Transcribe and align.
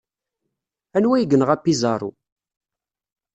Anwa 0.97 1.15
ay 1.17 1.25
yenɣa 1.31 1.55
Pizarro? 1.63 2.09